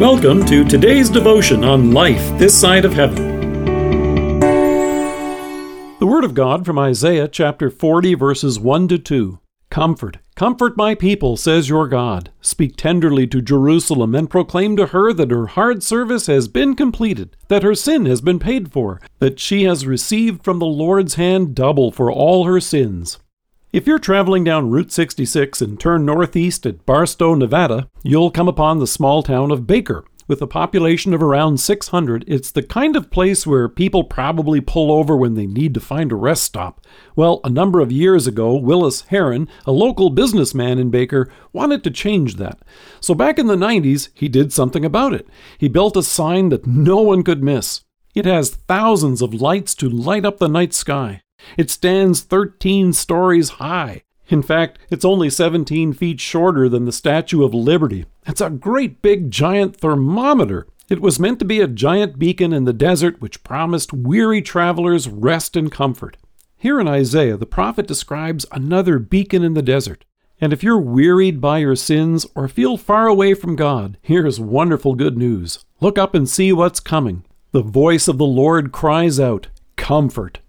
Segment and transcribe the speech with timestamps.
[0.00, 4.40] Welcome to today's devotion on life this side of heaven.
[5.98, 9.40] The Word of God from Isaiah chapter 40, verses 1 to 2.
[9.68, 12.32] Comfort, comfort my people, says your God.
[12.40, 17.36] Speak tenderly to Jerusalem and proclaim to her that her hard service has been completed,
[17.48, 21.54] that her sin has been paid for, that she has received from the Lord's hand
[21.54, 23.18] double for all her sins.
[23.72, 28.80] If you're traveling down Route 66 and turn northeast at Barstow, Nevada, you'll come upon
[28.80, 30.04] the small town of Baker.
[30.26, 34.90] With a population of around 600, it's the kind of place where people probably pull
[34.90, 36.84] over when they need to find a rest stop.
[37.14, 41.92] Well, a number of years ago, Willis Herron, a local businessman in Baker, wanted to
[41.92, 42.58] change that.
[43.00, 45.28] So back in the 90s, he did something about it.
[45.58, 47.84] He built a sign that no one could miss.
[48.16, 51.22] It has thousands of lights to light up the night sky.
[51.56, 54.02] It stands 13 stories high.
[54.28, 58.06] In fact, it's only 17 feet shorter than the Statue of Liberty.
[58.26, 60.68] It's a great big giant thermometer.
[60.88, 65.08] It was meant to be a giant beacon in the desert which promised weary travelers
[65.08, 66.16] rest and comfort.
[66.56, 70.04] Here in Isaiah, the prophet describes another beacon in the desert.
[70.40, 74.94] And if you're wearied by your sins or feel far away from God, here's wonderful
[74.94, 75.64] good news.
[75.80, 77.24] Look up and see what's coming.
[77.52, 80.40] The voice of the Lord cries out, Comfort.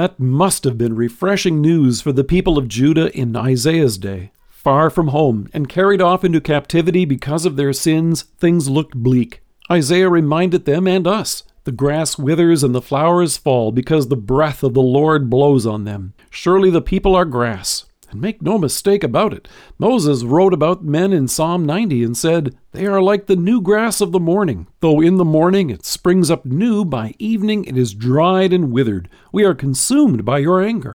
[0.00, 4.32] That must have been refreshing news for the people of Judah in Isaiah's day.
[4.48, 9.42] Far from home and carried off into captivity because of their sins, things looked bleak.
[9.70, 14.62] Isaiah reminded them and us the grass withers and the flowers fall because the breath
[14.62, 16.14] of the Lord blows on them.
[16.30, 17.84] Surely the people are grass.
[18.10, 19.46] And make no mistake about it,
[19.78, 24.00] Moses wrote about men in Psalm 90 and said, They are like the new grass
[24.00, 24.66] of the morning.
[24.80, 29.08] Though in the morning it springs up new, by evening it is dried and withered.
[29.32, 30.92] We are consumed by your anger.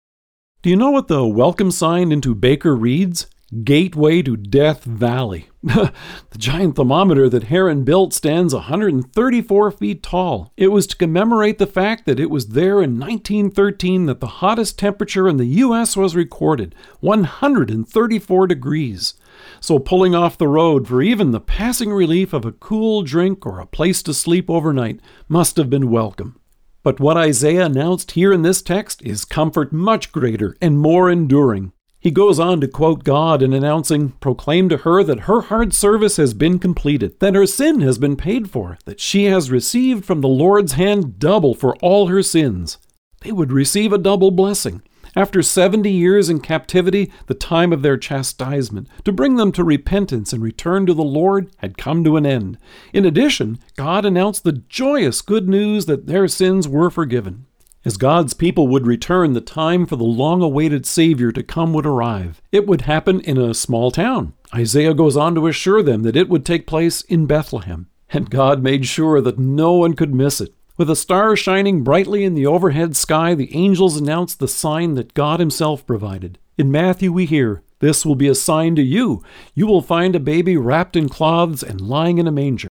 [0.63, 3.27] Do you know what the welcome sign into Baker reads?
[3.65, 5.49] Gateway to Death Valley.
[5.65, 5.93] the
[6.39, 10.53] giant thermometer that Herron built stands 134 feet tall.
[10.57, 14.79] It was to commemorate the fact that it was there in 1913 that the hottest
[14.79, 15.97] temperature in the U.S.
[15.97, 19.15] was recorded 134 degrees.
[19.59, 23.59] So, pulling off the road for even the passing relief of a cool drink or
[23.59, 26.39] a place to sleep overnight must have been welcome.
[26.85, 31.73] But what Isaiah announced here in this text is comfort much greater and more enduring.
[32.03, 36.17] He goes on to quote God in announcing, Proclaim to her that her hard service
[36.17, 40.23] has been completed, that her sin has been paid for, that she has received from
[40.23, 42.79] the Lord's hand double for all her sins.
[43.21, 44.81] They would receive a double blessing.
[45.15, 50.33] After 70 years in captivity, the time of their chastisement, to bring them to repentance
[50.33, 52.57] and return to the Lord, had come to an end.
[52.95, 57.47] In addition, God announced the joyous good news that their sins were forgiven.
[57.83, 61.87] As God's people would return, the time for the long awaited Savior to come would
[61.87, 62.43] arrive.
[62.53, 64.35] It would happen in a small town.
[64.55, 67.89] Isaiah goes on to assure them that it would take place in Bethlehem.
[68.11, 70.53] And God made sure that no one could miss it.
[70.77, 75.15] With a star shining brightly in the overhead sky, the angels announced the sign that
[75.15, 76.39] God Himself provided.
[76.59, 79.23] In Matthew, we hear, This will be a sign to you.
[79.55, 82.69] You will find a baby wrapped in cloths and lying in a manger.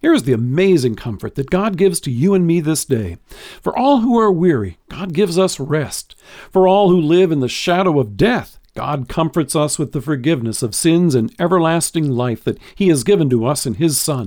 [0.00, 3.18] Here's the amazing comfort that God gives to you and me this day.
[3.60, 6.16] For all who are weary, God gives us rest.
[6.50, 10.62] For all who live in the shadow of death, God comforts us with the forgiveness
[10.62, 14.26] of sins and everlasting life that He has given to us in His Son.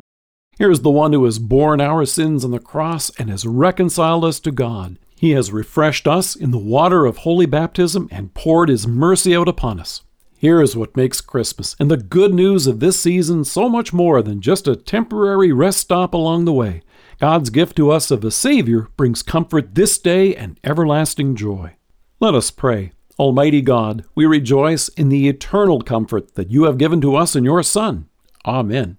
[0.60, 4.24] Here is the one who has borne our sins on the cross and has reconciled
[4.24, 5.00] us to God.
[5.16, 9.48] He has refreshed us in the water of holy baptism and poured His mercy out
[9.48, 10.04] upon us.
[10.44, 14.22] Here is what makes Christmas and the good news of this season so much more
[14.22, 16.82] than just a temporary rest stop along the way.
[17.22, 21.78] God's gift to us of a Savior brings comfort this day and everlasting joy.
[22.20, 22.92] Let us pray.
[23.18, 27.46] Almighty God, we rejoice in the eternal comfort that you have given to us in
[27.46, 28.10] your Son.
[28.46, 28.98] Amen.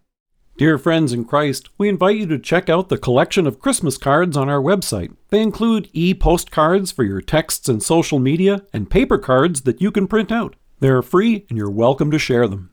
[0.56, 4.34] Dear friends in Christ, we invite you to check out the collection of Christmas cards
[4.34, 5.15] on our website.
[5.28, 9.91] They include e postcards for your texts and social media, and paper cards that you
[9.91, 10.56] can print out.
[10.80, 12.70] They're free and you're welcome to share them.